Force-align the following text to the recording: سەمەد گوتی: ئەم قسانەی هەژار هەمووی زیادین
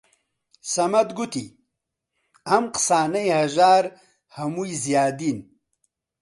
سەمەد 0.73 1.09
گوتی: 1.17 1.47
ئەم 2.47 2.65
قسانەی 2.75 3.35
هەژار 3.39 3.85
هەمووی 4.35 4.79
زیادین 4.83 5.39